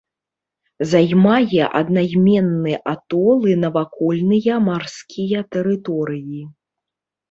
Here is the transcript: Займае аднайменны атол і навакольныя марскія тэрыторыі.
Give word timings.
Займае 0.93 1.61
аднайменны 1.81 2.73
атол 2.95 3.39
і 3.55 3.55
навакольныя 3.67 4.53
марскія 4.73 5.49
тэрыторыі. 5.57 6.41